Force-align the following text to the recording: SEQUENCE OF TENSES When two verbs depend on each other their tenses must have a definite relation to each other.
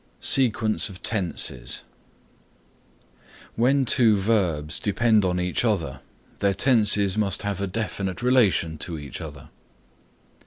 SEQUENCE 0.19 0.89
OF 0.89 1.03
TENSES 1.03 1.83
When 3.55 3.85
two 3.85 4.15
verbs 4.15 4.79
depend 4.79 5.23
on 5.23 5.39
each 5.39 5.63
other 5.63 5.99
their 6.39 6.55
tenses 6.55 7.19
must 7.19 7.43
have 7.43 7.61
a 7.61 7.67
definite 7.67 8.23
relation 8.23 8.79
to 8.79 8.97
each 8.97 9.21
other. 9.21 9.49